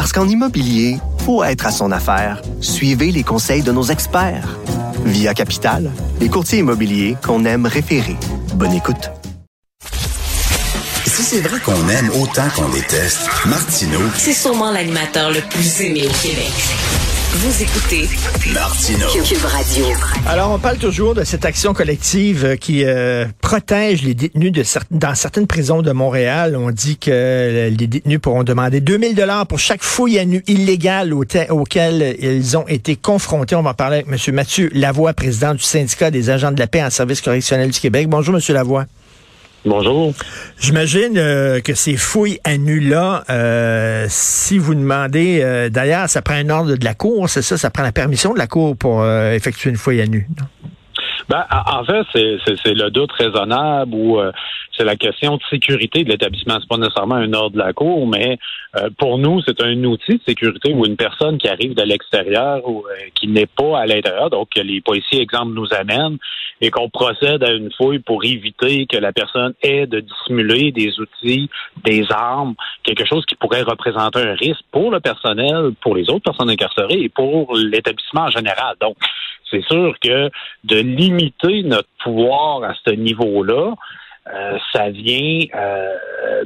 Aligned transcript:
Parce 0.00 0.14
qu'en 0.14 0.26
immobilier, 0.26 0.96
faut 1.26 1.44
être 1.44 1.66
à 1.66 1.70
son 1.70 1.92
affaire. 1.92 2.40
Suivez 2.62 3.12
les 3.12 3.22
conseils 3.22 3.60
de 3.60 3.70
nos 3.70 3.82
experts. 3.82 4.56
Via 5.04 5.34
Capital, 5.34 5.90
les 6.20 6.30
courtiers 6.30 6.60
immobiliers 6.60 7.18
qu'on 7.22 7.44
aime 7.44 7.66
référer. 7.66 8.16
Bonne 8.54 8.72
écoute. 8.72 9.10
Si 11.04 11.22
c'est 11.22 11.42
vrai 11.42 11.60
qu'on 11.60 11.86
aime 11.90 12.10
autant 12.18 12.48
qu'on 12.56 12.70
déteste, 12.70 13.28
Martineau, 13.44 14.00
C'est 14.16 14.32
sûrement 14.32 14.70
l'animateur 14.70 15.32
le 15.32 15.42
plus 15.42 15.82
aimé 15.82 16.08
au 16.08 16.26
Québec. 16.26 17.09
Vous 17.32 17.62
écoutez 17.62 18.08
Martineau. 18.52 19.06
Cube 19.24 19.44
Radio. 19.44 19.84
Alors, 20.26 20.50
on 20.50 20.58
parle 20.58 20.78
toujours 20.78 21.14
de 21.14 21.22
cette 21.22 21.44
action 21.44 21.72
collective 21.74 22.44
euh, 22.44 22.56
qui 22.56 22.84
euh, 22.84 23.24
protège 23.40 24.02
les 24.02 24.14
détenus 24.14 24.50
de 24.50 24.64
cer- 24.64 24.82
dans 24.90 25.14
certaines 25.14 25.46
prisons 25.46 25.80
de 25.80 25.92
Montréal. 25.92 26.56
On 26.56 26.72
dit 26.72 26.96
que 26.98 27.10
euh, 27.12 27.70
les 27.70 27.86
détenus 27.86 28.18
pourront 28.20 28.42
demander 28.42 28.80
2000 28.80 29.14
dollars 29.14 29.46
pour 29.46 29.60
chaque 29.60 29.82
fouille 29.84 30.18
annu 30.18 30.42
illégale 30.48 31.14
au 31.14 31.24
auquel 31.50 32.16
ils 32.20 32.56
ont 32.56 32.66
été 32.66 32.96
confrontés. 32.96 33.54
On 33.54 33.62
va 33.62 33.70
en 33.70 33.74
parler 33.74 33.98
avec 34.04 34.08
M. 34.28 34.34
Mathieu 34.34 34.68
Lavoie, 34.74 35.12
président 35.12 35.54
du 35.54 35.62
syndicat 35.62 36.10
des 36.10 36.30
agents 36.30 36.50
de 36.50 36.58
la 36.58 36.66
paix 36.66 36.82
en 36.82 36.90
service 36.90 37.20
correctionnel 37.20 37.70
du 37.70 37.78
Québec. 37.78 38.08
Bonjour, 38.08 38.34
M. 38.34 38.40
Lavoie. 38.52 38.86
Bonjour. 39.66 40.14
J'imagine 40.58 41.18
euh, 41.18 41.60
que 41.60 41.74
ces 41.74 41.96
fouilles 41.96 42.40
à 42.44 42.56
nu-là, 42.56 43.24
euh, 43.28 44.06
si 44.08 44.56
vous 44.56 44.74
demandez, 44.74 45.40
euh, 45.42 45.68
d'ailleurs, 45.68 46.08
ça 46.08 46.22
prend 46.22 46.34
un 46.34 46.48
ordre 46.48 46.76
de 46.76 46.84
la 46.84 46.94
Cour, 46.94 47.28
c'est 47.28 47.42
ça, 47.42 47.58
ça 47.58 47.68
prend 47.68 47.82
la 47.82 47.92
permission 47.92 48.32
de 48.32 48.38
la 48.38 48.46
Cour 48.46 48.74
pour 48.74 49.06
effectuer 49.06 49.70
une 49.70 49.76
fouille 49.76 50.00
à 50.00 50.06
nu. 50.06 50.26
non? 50.38 50.46
Ben, 51.30 51.46
en 51.50 51.84
fait, 51.84 52.04
c'est- 52.12 52.74
le 52.74 52.90
doute 52.90 53.12
raisonnable 53.12 53.94
ou 53.94 54.18
euh, 54.18 54.32
c'est 54.76 54.82
la 54.82 54.96
question 54.96 55.36
de 55.36 55.42
sécurité 55.48 56.02
de 56.02 56.08
l'établissement. 56.08 56.56
C'est 56.60 56.68
pas 56.68 56.76
nécessairement 56.76 57.14
un 57.14 57.32
ordre 57.32 57.54
de 57.54 57.58
la 57.58 57.72
cour, 57.72 58.04
mais 58.08 58.36
euh, 58.76 58.90
pour 58.98 59.16
nous, 59.16 59.40
c'est 59.42 59.62
un 59.62 59.84
outil 59.84 60.16
de 60.16 60.22
sécurité 60.26 60.72
où 60.74 60.84
une 60.84 60.96
personne 60.96 61.38
qui 61.38 61.46
arrive 61.48 61.74
de 61.74 61.82
l'extérieur 61.82 62.68
ou 62.68 62.84
euh, 62.84 62.94
qui 63.14 63.28
n'est 63.28 63.46
pas 63.46 63.78
à 63.78 63.86
l'intérieur, 63.86 64.28
donc 64.30 64.48
que 64.56 64.60
les 64.60 64.80
policiers, 64.80 65.20
exemple, 65.22 65.52
nous 65.52 65.72
amènent 65.72 66.18
et 66.60 66.70
qu'on 66.72 66.90
procède 66.90 67.44
à 67.44 67.52
une 67.52 67.70
fouille 67.72 68.00
pour 68.00 68.24
éviter 68.24 68.86
que 68.86 68.96
la 68.96 69.12
personne 69.12 69.54
ait 69.62 69.86
de 69.86 70.00
dissimuler 70.00 70.72
des 70.72 70.98
outils, 70.98 71.48
des 71.84 72.04
armes, 72.10 72.54
quelque 72.82 73.06
chose 73.06 73.24
qui 73.24 73.36
pourrait 73.36 73.62
représenter 73.62 74.20
un 74.20 74.34
risque 74.34 74.64
pour 74.72 74.90
le 74.90 74.98
personnel, 74.98 75.70
pour 75.80 75.94
les 75.94 76.10
autres 76.10 76.24
personnes 76.24 76.50
incarcérées 76.50 77.00
et 77.02 77.08
pour 77.08 77.56
l'établissement 77.56 78.22
en 78.22 78.30
général. 78.30 78.74
Donc, 78.80 78.96
c'est 79.50 79.62
sûr 79.64 79.94
que 80.00 80.30
de 80.64 80.76
limiter 80.76 81.62
notre 81.62 81.88
pouvoir 82.02 82.64
à 82.64 82.74
ce 82.84 82.90
niveau-là, 82.90 83.74
euh, 84.32 84.58
ça 84.72 84.90
vient 84.90 85.44
euh, 85.54 85.96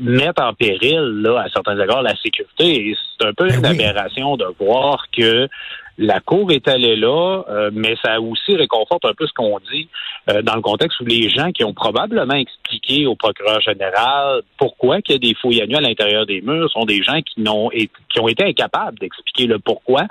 mettre 0.00 0.42
en 0.42 0.54
péril, 0.54 1.00
là, 1.22 1.42
à 1.42 1.48
certains 1.50 1.78
égards, 1.78 2.02
la 2.02 2.16
sécurité. 2.16 2.88
Et 2.88 2.96
c'est 3.18 3.26
un 3.26 3.32
peu 3.34 3.48
Ben 3.48 3.58
une 3.58 3.66
oui. 3.66 3.84
aberration 3.84 4.36
de 4.36 4.46
voir 4.58 5.06
que 5.16 5.48
la 5.98 6.20
Cour 6.20 6.50
est 6.50 6.66
allée 6.66 6.96
là, 6.96 7.44
euh, 7.48 7.70
mais 7.72 7.94
ça 8.02 8.20
aussi 8.20 8.56
réconforte 8.56 9.04
un 9.04 9.14
peu 9.16 9.26
ce 9.26 9.32
qu'on 9.32 9.58
dit 9.72 9.88
euh, 10.28 10.42
dans 10.42 10.56
le 10.56 10.60
contexte 10.60 11.00
où 11.00 11.04
les 11.04 11.28
gens 11.28 11.52
qui 11.52 11.62
ont 11.62 11.72
probablement 11.72 12.34
expliqué 12.34 13.06
au 13.06 13.14
procureur 13.14 13.60
général 13.60 14.42
pourquoi 14.58 15.00
qu'il 15.02 15.14
y 15.14 15.16
a 15.16 15.18
des 15.18 15.34
fouilles 15.40 15.62
annuelles 15.62 15.84
à 15.84 15.88
l'intérieur 15.88 16.26
des 16.26 16.40
murs 16.40 16.68
sont 16.70 16.84
des 16.84 17.02
gens 17.02 17.20
qui 17.22 17.40
n'ont 17.40 17.68
qui 17.70 18.20
ont 18.20 18.28
été 18.28 18.44
incapables 18.44 18.98
d'expliquer 18.98 19.46
le 19.46 19.58
pourquoi, 19.58 20.02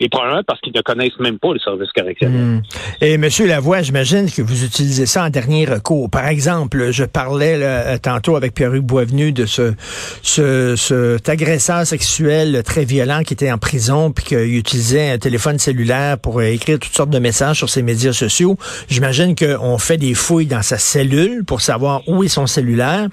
et 0.00 0.08
probablement 0.08 0.42
parce 0.46 0.60
qu'ils 0.60 0.74
ne 0.74 0.80
connaissent 0.80 1.18
même 1.18 1.38
pas 1.38 1.52
le 1.52 1.58
service 1.58 1.90
correctionnel. 1.92 2.40
Hmm. 2.40 2.62
Et 3.00 3.18
Monsieur 3.18 3.46
Lavoie, 3.46 3.82
j'imagine 3.82 4.30
que 4.30 4.42
vous 4.42 4.64
utilisez 4.64 5.06
ça 5.06 5.24
en 5.24 5.30
dernier 5.30 5.64
recours. 5.64 6.10
Par 6.10 6.26
exemple, 6.26 6.90
je 6.90 7.04
parlais 7.04 7.58
là, 7.58 7.98
tantôt 7.98 8.36
avec 8.36 8.54
Pierre-Hugues 8.54 8.84
Boisvenu 8.84 9.32
de 9.32 9.46
ce, 9.46 9.74
ce, 10.22 10.76
cet 10.76 11.28
agresseur 11.28 11.86
sexuel 11.86 12.62
très 12.64 12.84
violent 12.84 13.22
qui 13.22 13.34
était 13.34 13.50
en 13.50 13.58
prison 13.58 14.12
puis 14.12 14.24
qu'il 14.24 14.56
utilisait 14.56 15.10
un 15.10 15.18
téléphone 15.18 15.31
cellulaire 15.38 16.18
pour 16.18 16.40
euh, 16.40 16.44
écrire 16.44 16.78
toutes 16.78 16.94
sortes 16.94 17.10
de 17.10 17.18
messages 17.18 17.58
sur 17.58 17.68
ses 17.68 17.82
médias 17.82 18.12
sociaux. 18.12 18.56
J'imagine 18.88 19.34
qu'on 19.34 19.78
fait 19.78 19.96
des 19.96 20.14
fouilles 20.14 20.46
dans 20.46 20.62
sa 20.62 20.78
cellule 20.78 21.44
pour 21.44 21.60
savoir 21.60 22.02
où 22.08 22.22
est 22.22 22.28
son 22.28 22.46
cellulaire. 22.46 23.08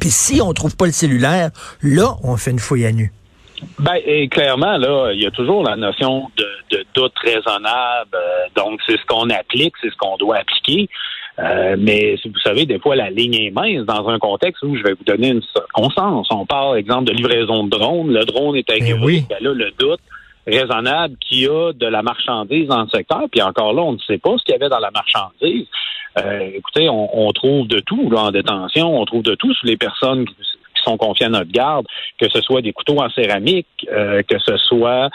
Puis 0.00 0.10
si 0.10 0.40
on 0.40 0.52
trouve 0.52 0.76
pas 0.76 0.86
le 0.86 0.92
cellulaire, 0.92 1.50
là, 1.82 2.16
on 2.22 2.36
fait 2.36 2.50
une 2.50 2.58
fouille 2.58 2.86
à 2.86 2.92
nu. 2.92 3.12
Ben, 3.78 3.96
et 4.06 4.28
clairement, 4.28 4.78
là, 4.78 5.12
il 5.12 5.22
y 5.22 5.26
a 5.26 5.30
toujours 5.30 5.62
la 5.62 5.76
notion 5.76 6.30
de, 6.36 6.46
de 6.76 6.84
doute 6.94 7.12
raisonnable. 7.22 8.10
euh, 8.14 8.46
donc, 8.56 8.80
c'est 8.86 8.96
ce 8.96 9.04
qu'on 9.06 9.28
applique, 9.28 9.74
c'est 9.82 9.90
ce 9.90 9.96
qu'on 9.96 10.16
doit 10.16 10.38
appliquer. 10.38 10.88
Euh, 11.38 11.76
mais 11.78 12.16
vous 12.24 12.40
savez, 12.40 12.66
des 12.66 12.78
fois, 12.78 12.96
la 12.96 13.10
ligne 13.10 13.34
est 13.34 13.50
mince 13.50 13.86
dans 13.86 14.08
un 14.08 14.18
contexte 14.18 14.62
où 14.62 14.76
je 14.76 14.82
vais 14.82 14.92
vous 14.92 15.04
donner 15.04 15.28
une 15.28 15.42
circonstance. 15.42 16.28
On 16.30 16.44
parle, 16.44 16.78
exemple, 16.78 17.04
de 17.04 17.12
livraison 17.12 17.64
de 17.64 17.70
drone. 17.70 18.12
Le 18.12 18.24
drone 18.24 18.56
est 18.56 18.70
agréé. 18.70 18.94
oui. 19.02 19.24
Ben 19.28 19.38
là, 19.40 19.52
le 19.52 19.70
doute 19.78 20.00
raisonnable 20.50 21.16
qu'il 21.18 21.38
y 21.38 21.48
a 21.48 21.72
de 21.72 21.86
la 21.86 22.02
marchandise 22.02 22.68
dans 22.68 22.82
le 22.82 22.88
secteur. 22.88 23.22
Puis 23.30 23.42
encore 23.42 23.72
là, 23.72 23.82
on 23.82 23.92
ne 23.92 23.98
sait 23.98 24.18
pas 24.18 24.36
ce 24.38 24.44
qu'il 24.44 24.52
y 24.52 24.56
avait 24.56 24.68
dans 24.68 24.78
la 24.78 24.90
marchandise. 24.90 25.66
Euh, 26.18 26.50
écoutez, 26.54 26.88
on, 26.88 27.26
on 27.26 27.32
trouve 27.32 27.68
de 27.68 27.80
tout 27.80 28.10
là, 28.10 28.22
en 28.24 28.30
détention. 28.30 29.00
On 29.00 29.04
trouve 29.04 29.22
de 29.22 29.34
tout 29.34 29.52
sur 29.54 29.66
les 29.66 29.76
personnes 29.76 30.26
qui, 30.26 30.34
qui 30.34 30.82
sont 30.82 30.96
confiées 30.96 31.26
à 31.26 31.30
notre 31.30 31.50
garde, 31.50 31.86
que 32.18 32.28
ce 32.28 32.40
soit 32.40 32.62
des 32.62 32.72
couteaux 32.72 32.98
en 32.98 33.10
céramique, 33.10 33.66
euh, 33.92 34.22
que 34.22 34.38
ce 34.38 34.56
soit 34.56 35.10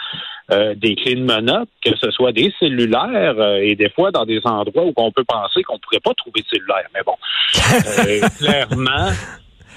euh, 0.52 0.74
des 0.76 0.94
clés 0.94 1.16
de 1.16 1.24
menottes, 1.24 1.68
que 1.84 1.96
ce 1.96 2.10
soit 2.12 2.30
des 2.30 2.52
cellulaires, 2.60 3.34
euh, 3.38 3.56
et 3.56 3.74
des 3.74 3.90
fois 3.90 4.12
dans 4.12 4.24
des 4.24 4.40
endroits 4.44 4.84
où 4.84 4.92
on 4.96 5.10
peut 5.10 5.24
penser 5.24 5.64
qu'on 5.64 5.78
pourrait 5.78 5.98
pas 5.98 6.14
trouver 6.14 6.42
de 6.42 6.46
cellulaire. 6.46 6.86
Mais 6.94 7.00
bon, 7.04 7.16
euh, 8.06 8.28
clairement, 8.38 9.10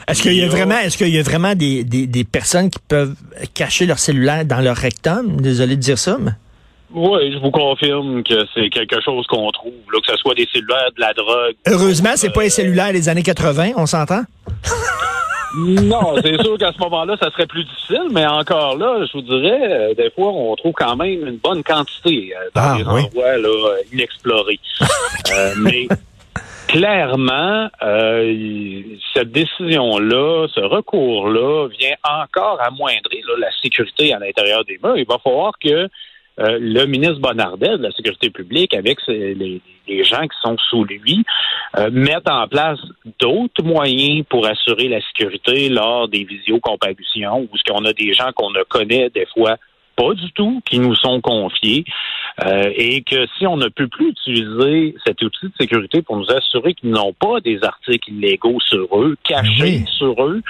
Est-ce 0.10 0.22
qu'il 0.22 0.34
y 0.34 0.44
a 0.44 0.48
vraiment, 0.48 0.78
est-ce 0.80 0.98
qu'il 0.98 1.10
y 1.10 1.20
a 1.20 1.24
vraiment 1.24 1.56
des, 1.56 1.84
des, 1.84 2.08
des 2.08 2.24
personnes 2.24 2.70
qui 2.70 2.80
peuvent 2.88 3.16
cacher 3.54 3.86
leur 3.86 4.00
cellulaire 4.00 4.46
dans 4.46 4.60
leur 4.60 4.76
rectum? 4.76 5.40
Désolé 5.42 5.76
de 5.76 5.82
dire 5.82 5.98
ça, 6.00 6.18
mais. 6.20 6.32
oui, 6.94 7.32
je 7.34 7.38
vous 7.40 7.52
confirme 7.52 8.24
que 8.24 8.46
c'est 8.54 8.70
quelque 8.70 9.00
chose 9.02 9.26
qu'on 9.28 9.50
trouve, 9.52 9.74
là, 9.94 10.00
que 10.04 10.12
ce 10.12 10.18
soit 10.18 10.34
des 10.36 10.48
cellulaires, 10.52 10.90
de 10.96 11.02
la 11.02 11.14
drogue. 11.14 11.56
Heureusement, 11.68 12.12
c'est 12.16 12.32
pas 12.34 12.42
les 12.44 12.50
cellulaires 12.50 12.92
des 12.92 13.08
années 13.10 13.24
80, 13.24 13.72
on 13.78 13.86
s'entend? 13.86 14.24
Non, 15.58 16.14
c'est 16.24 16.40
sûr 16.44 16.60
qu'à 16.60 16.72
ce 16.72 16.78
moment-là, 16.78 17.18
ça 17.20 17.32
serait 17.32 17.48
plus 17.48 17.64
difficile, 17.64 18.04
mais 18.12 18.24
encore 18.28 18.78
là, 18.78 19.04
je 19.08 19.12
vous 19.18 19.24
dirais, 19.24 19.60
euh, 19.64 19.94
des 19.96 20.12
fois, 20.12 20.28
on 20.32 20.56
trouve 20.56 20.74
quand 20.74 20.96
même 20.96 21.26
une 21.26 21.38
bonne 21.38 21.64
quantité 21.64 22.34
euh, 22.36 22.50
dans 22.54 22.62
Ah, 22.62 22.78
oui. 22.94 23.02
endroits 23.02 23.36
là, 23.38 23.48
euh, 23.48 23.76
inexplorés. 23.92 24.60
Euh, 25.36 25.54
mais 25.60 25.88
clairement, 26.70 27.68
euh, 27.82 28.84
cette 29.16 29.32
décision-là, 29.32 30.48
ce 30.54 30.60
recours-là, 30.60 31.68
vient 31.68 31.96
encore 32.04 32.62
amoindrir 32.62 33.26
là, 33.28 33.48
la 33.48 33.52
sécurité 33.64 34.14
à 34.14 34.20
l'intérieur 34.20 34.64
des 34.66 34.80
murs. 34.84 34.96
Il 34.96 35.08
va 35.08 35.18
falloir 35.18 35.54
que 35.60 35.70
euh, 35.70 35.88
le 36.38 36.86
ministre 36.86 37.20
Bonnardel 37.20 37.80
de 37.80 37.84
la 37.84 37.92
Sécurité 37.92 38.30
publique, 38.30 38.76
avec 38.76 39.00
les, 39.08 39.62
gens 40.04 40.22
qui 40.22 40.38
sont 40.44 40.56
sous 40.70 40.84
lui, 40.84 41.26
euh, 41.78 41.90
en 42.30 42.48
place 42.48 42.80
d'autres 43.20 43.64
moyens 43.64 44.24
pour 44.30 44.46
assurer 44.46 44.88
la 44.88 45.02
sécurité 45.02 45.70
lors 45.70 46.08
des 46.08 46.24
visiocomparutions, 46.24 47.48
où 47.52 47.58
ce 47.58 47.64
qu'on 47.64 47.84
a 47.86 47.94
des 47.94 48.14
gens 48.14 48.32
qu'on 48.36 48.52
ne 48.52 48.62
connaît 48.64 49.10
des 49.10 49.26
fois 49.34 49.58
pas 50.00 50.14
du 50.14 50.32
tout, 50.32 50.62
qui 50.66 50.80
nous 50.80 50.96
sont 50.96 51.20
confiés, 51.20 51.84
euh, 52.46 52.72
et 52.74 53.02
que 53.02 53.28
si 53.38 53.46
on 53.46 53.58
ne 53.58 53.68
peut 53.68 53.90
plus 53.90 54.12
utiliser 54.12 54.96
cet 55.06 55.22
outil 55.22 55.48
de 55.48 55.52
sécurité 55.60 56.02
pour 56.02 56.16
nous 56.16 56.32
assurer 56.32 56.74
qu'ils 56.74 56.92
n'ont 56.92 57.12
pas 57.12 57.42
des 57.42 57.62
articles 57.64 58.10
illégaux 58.12 58.62
sur 58.62 58.88
eux, 58.98 59.18
cachés 59.26 59.62
Oui. 59.62 59.86
sur 59.98 60.24
eux, 60.24 60.42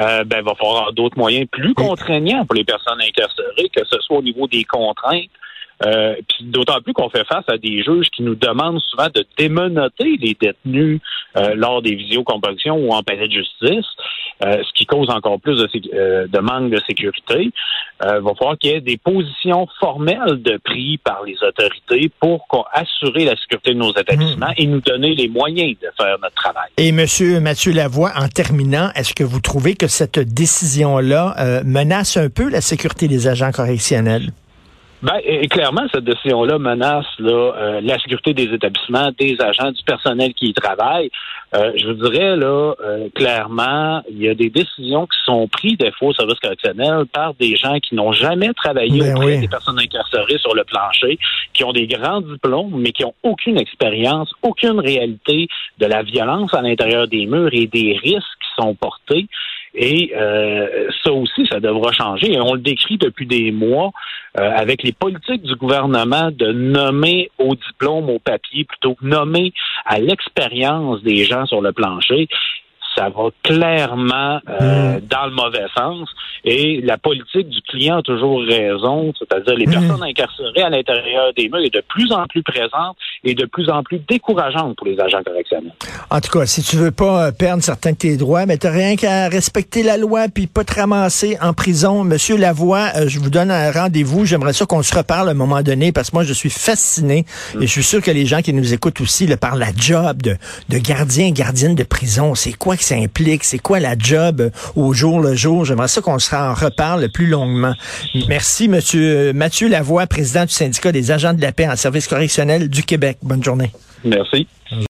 euh, 0.00 0.24
ben, 0.24 0.38
il 0.40 0.44
va 0.44 0.54
falloir 0.56 0.92
d'autres 0.92 1.16
moyens 1.16 1.46
plus 1.48 1.74
contraignants 1.74 2.44
pour 2.44 2.56
les 2.56 2.64
personnes 2.64 3.00
incarcérées, 3.00 3.68
que 3.72 3.84
ce 3.84 4.00
soit 4.00 4.18
au 4.18 4.22
niveau 4.22 4.48
des 4.48 4.64
contraintes, 4.64 5.30
Euh, 5.86 6.14
puis 6.28 6.44
d'autant 6.44 6.80
plus 6.80 6.92
qu'on 6.92 7.08
fait 7.08 7.24
face 7.24 7.44
à 7.48 7.56
des 7.56 7.82
juges 7.82 8.08
qui 8.10 8.22
nous 8.22 8.34
demandent 8.34 8.80
souvent 8.80 9.08
de 9.14 9.24
démenoter 9.36 10.16
les 10.20 10.36
détenus 10.38 11.00
euh, 11.36 11.54
lors 11.54 11.82
des 11.82 11.94
visiocompulsions 11.94 12.76
ou 12.76 12.90
en 12.90 13.02
palais 13.02 13.28
de 13.28 13.32
justice, 13.32 13.86
euh, 14.44 14.62
ce 14.62 14.72
qui 14.74 14.86
cause 14.86 15.08
encore 15.10 15.38
plus 15.40 15.56
de, 15.56 15.68
euh, 15.94 16.26
de 16.26 16.38
manque 16.38 16.70
de 16.70 16.80
sécurité. 16.86 17.52
Il 18.00 18.20
va 18.22 18.32
falloir 18.38 18.56
qu'il 18.58 18.70
y 18.70 18.74
ait 18.74 18.80
des 18.80 18.96
positions 18.96 19.66
formelles 19.80 20.40
de 20.40 20.56
prix 20.64 20.98
par 20.98 21.24
les 21.24 21.36
autorités 21.42 22.10
pour 22.20 22.46
assurer 22.72 23.24
la 23.24 23.36
sécurité 23.36 23.74
de 23.74 23.78
nos 23.78 23.92
établissements 23.92 24.52
et 24.56 24.66
nous 24.66 24.80
donner 24.80 25.14
les 25.14 25.28
moyens 25.28 25.76
de 25.80 25.88
faire 26.00 26.16
notre 26.22 26.34
travail. 26.36 26.70
Et 26.76 26.92
Monsieur 26.92 27.40
Mathieu 27.40 27.72
Lavoie, 27.72 28.12
en 28.16 28.28
terminant, 28.28 28.90
est-ce 28.94 29.14
que 29.14 29.24
vous 29.24 29.40
trouvez 29.40 29.74
que 29.74 29.88
cette 29.88 30.20
décision-là 30.20 31.62
menace 31.64 32.16
un 32.16 32.30
peu 32.30 32.48
la 32.48 32.60
sécurité 32.60 33.08
des 33.08 33.26
agents 33.26 33.50
correctionnels? 33.50 34.30
Ben, 35.00 35.20
clairement, 35.48 35.86
cette 35.92 36.04
décision-là 36.04 36.58
menace 36.58 37.06
là, 37.20 37.54
euh, 37.56 37.80
la 37.80 37.98
sécurité 38.00 38.34
des 38.34 38.52
établissements, 38.52 39.10
des 39.16 39.36
agents, 39.40 39.70
du 39.70 39.82
personnel 39.84 40.34
qui 40.34 40.46
y 40.46 40.54
travaille. 40.54 41.08
Euh, 41.54 41.72
je 41.76 41.86
vous 41.86 41.94
dirais, 41.94 42.36
là, 42.36 42.74
euh, 42.84 43.08
clairement, 43.14 44.02
il 44.10 44.18
y 44.18 44.28
a 44.28 44.34
des 44.34 44.50
décisions 44.50 45.06
qui 45.06 45.18
sont 45.24 45.46
prises 45.46 45.78
des 45.78 45.92
fois 45.92 46.08
au 46.08 46.12
service 46.14 46.38
correctionnel 46.40 47.04
par 47.12 47.32
des 47.34 47.54
gens 47.54 47.78
qui 47.78 47.94
n'ont 47.94 48.12
jamais 48.12 48.52
travaillé 48.54 49.00
ben 49.00 49.16
auprès 49.16 49.38
des 49.38 49.48
personnes 49.48 49.78
incarcérées 49.78 50.38
sur 50.38 50.54
le 50.54 50.64
plancher, 50.64 51.18
qui 51.54 51.62
ont 51.62 51.72
des 51.72 51.86
grands 51.86 52.20
diplômes, 52.20 52.74
mais 52.76 52.90
qui 52.90 53.04
ont 53.04 53.14
aucune 53.22 53.56
expérience, 53.56 54.32
aucune 54.42 54.80
réalité 54.80 55.46
de 55.78 55.86
la 55.86 56.02
violence 56.02 56.52
à 56.54 56.60
l'intérieur 56.60 57.06
des 57.06 57.24
murs 57.26 57.50
et 57.52 57.68
des 57.68 57.96
risques 58.02 58.26
qui 58.40 58.62
sont 58.62 58.74
portés. 58.74 59.28
Et 59.80 60.12
euh, 60.16 60.88
ça 61.04 61.12
aussi, 61.12 61.46
ça 61.46 61.60
devra 61.60 61.92
changer. 61.92 62.32
Et 62.32 62.40
on 62.40 62.54
le 62.54 62.60
décrit 62.60 62.98
depuis 62.98 63.26
des 63.26 63.52
mois 63.52 63.92
euh, 64.38 64.50
avec 64.56 64.82
les 64.82 64.90
politiques 64.90 65.42
du 65.42 65.54
gouvernement 65.54 66.30
de 66.32 66.50
nommer 66.50 67.30
au 67.38 67.54
diplôme, 67.54 68.10
au 68.10 68.18
papier, 68.18 68.64
plutôt 68.64 68.96
que 68.96 69.04
nommer 69.04 69.52
à 69.84 70.00
l'expérience 70.00 71.00
des 71.02 71.24
gens 71.24 71.46
sur 71.46 71.62
le 71.62 71.70
plancher 71.72 72.28
ça 72.96 73.10
va 73.10 73.28
clairement 73.42 74.40
euh, 74.48 74.96
hmm. 74.96 75.00
dans 75.08 75.26
le 75.26 75.30
mauvais 75.30 75.66
sens. 75.76 76.08
Et 76.44 76.80
la 76.80 76.98
politique 76.98 77.48
du 77.48 77.60
client 77.62 77.98
a 77.98 78.02
toujours 78.02 78.42
raison, 78.42 79.12
c'est-à-dire 79.18 79.54
les 79.54 79.66
hmm. 79.66 79.72
personnes 79.72 80.02
incarcérées 80.02 80.62
à 80.62 80.70
l'intérieur 80.70 81.32
des 81.36 81.48
murs 81.48 81.60
est 81.60 81.74
de 81.74 81.82
plus 81.88 82.12
en 82.12 82.26
plus 82.26 82.42
présente 82.42 82.96
et 83.24 83.34
de 83.34 83.46
plus 83.46 83.68
en 83.68 83.82
plus 83.82 84.00
décourageante 84.08 84.76
pour 84.76 84.86
les 84.86 84.98
agents 85.00 85.22
correctionnels. 85.24 85.72
En 86.10 86.20
tout 86.20 86.30
cas, 86.30 86.46
si 86.46 86.62
tu 86.62 86.76
veux 86.76 86.90
pas 86.90 87.26
euh, 87.26 87.32
perdre 87.32 87.62
certains 87.62 87.92
de 87.92 87.96
tes 87.96 88.16
droits, 88.16 88.46
mais 88.46 88.56
t'as 88.56 88.70
rien 88.70 88.96
qu'à 88.96 89.28
respecter 89.28 89.82
la 89.82 89.96
loi 89.96 90.26
puis 90.32 90.46
pas 90.46 90.64
te 90.64 90.74
ramasser 90.74 91.36
en 91.40 91.52
prison. 91.52 92.04
Monsieur 92.04 92.36
Lavoie, 92.36 92.90
euh, 92.96 93.08
je 93.08 93.18
vous 93.18 93.30
donne 93.30 93.50
un 93.50 93.70
rendez-vous. 93.70 94.24
J'aimerais 94.24 94.52
ça 94.52 94.66
qu'on 94.66 94.82
se 94.82 94.94
reparle 94.94 95.28
à 95.28 95.32
un 95.32 95.34
moment 95.34 95.62
donné 95.62 95.92
parce 95.92 96.10
que 96.10 96.16
moi, 96.16 96.24
je 96.24 96.32
suis 96.32 96.50
fasciné 96.50 97.24
et 97.60 97.66
je 97.66 97.66
suis 97.66 97.82
sûr 97.82 98.02
que 98.02 98.10
les 98.10 98.26
gens 98.26 98.42
qui 98.42 98.52
nous 98.52 98.72
écoutent 98.72 99.00
aussi 99.00 99.26
le 99.26 99.36
par 99.36 99.56
la 99.56 99.68
job 99.76 100.22
de, 100.22 100.36
de 100.68 100.78
gardien, 100.78 101.30
gardienne 101.30 101.74
de 101.74 101.84
prison. 101.84 102.34
C'est 102.34 102.52
quoi 102.52 102.76
que 102.76 102.84
ça 102.84 102.94
implique? 102.94 103.44
C'est 103.44 103.58
quoi 103.58 103.80
la 103.80 103.94
job 103.98 104.50
au 104.76 104.92
jour 104.92 105.20
le 105.20 105.34
jour? 105.34 105.64
J'aimerais 105.64 105.88
ça 105.88 106.00
qu'on 106.00 106.18
se 106.18 106.28
en 106.34 106.54
reparle 106.54 107.08
plus 107.10 107.26
longuement. 107.26 107.74
Merci, 108.28 108.68
monsieur 108.68 109.32
Mathieu 109.32 109.68
Lavoie, 109.68 110.06
président 110.06 110.44
du 110.44 110.52
syndicat 110.52 110.92
des 110.92 111.10
agents 111.10 111.32
de 111.32 111.40
la 111.40 111.52
paix 111.52 111.68
en 111.68 111.76
service 111.76 112.06
correctionnel 112.06 112.68
du 112.68 112.82
Bonne 113.22 113.42
journée. 113.42 113.72
Merci. 114.04 114.46